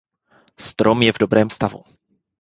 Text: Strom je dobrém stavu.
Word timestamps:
Strom 0.67 1.01
je 1.03 1.11
dobrém 1.23 1.49
stavu. 1.49 1.81